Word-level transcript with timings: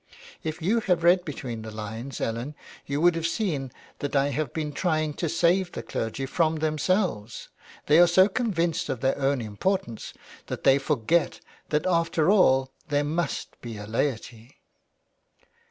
"If 0.43 0.63
you 0.63 0.79
had 0.79 1.03
read 1.03 1.23
between 1.25 1.61
the 1.61 1.69
lines, 1.69 2.19
Ellen, 2.19 2.55
you 2.87 2.99
would 3.01 3.13
have 3.13 3.27
seen 3.27 3.71
that 3.99 4.15
I 4.15 4.29
have 4.29 4.51
been 4.51 4.73
trying 4.73 5.13
to 5.13 5.29
save 5.29 5.71
the 5.71 5.83
clergy 5.83 6.25
from 6.25 6.55
themselves. 6.55 7.49
They 7.85 7.99
are 7.99 8.07
so 8.07 8.27
convinced 8.27 8.89
of 8.89 9.01
their 9.01 9.15
own 9.19 9.41
importance 9.41 10.15
that 10.47 10.63
they 10.63 10.79
forget 10.79 11.39
that 11.69 11.85
after 11.85 12.31
all 12.31 12.71
there 12.87 13.03
must 13.03 13.61
be 13.61 13.77
a 13.77 13.85
laity.'' 13.85 14.57